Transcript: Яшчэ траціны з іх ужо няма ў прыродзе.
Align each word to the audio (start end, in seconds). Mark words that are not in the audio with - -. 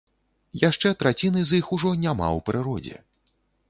Яшчэ 0.61 0.93
траціны 1.03 1.45
з 1.51 1.61
іх 1.61 1.71
ужо 1.79 1.95
няма 2.05 2.27
ў 2.37 2.51
прыродзе. 2.53 2.97